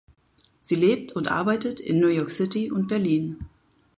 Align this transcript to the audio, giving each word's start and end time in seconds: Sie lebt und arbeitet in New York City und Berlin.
Sie 0.61 0.73
lebt 0.73 1.11
und 1.11 1.27
arbeitet 1.29 1.79
in 1.79 1.99
New 1.99 2.07
York 2.07 2.31
City 2.31 2.71
und 2.71 2.87
Berlin. 2.87 3.37